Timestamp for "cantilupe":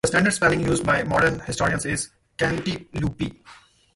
2.35-3.35